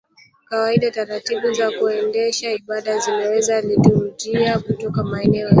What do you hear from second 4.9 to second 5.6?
maneno ya